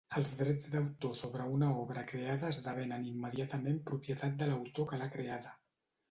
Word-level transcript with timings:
Els 0.19 0.29
drets 0.37 0.63
d'autor 0.75 1.11
sobre 1.17 1.43
una 1.57 1.67
obra 1.81 2.03
creada 2.11 2.49
esdevenen 2.53 3.05
immediatament 3.09 3.77
propietat 3.91 4.33
de 4.39 4.47
l'autor 4.53 4.89
que 4.93 4.99
l'ha 5.03 5.11
creada. 5.17 5.53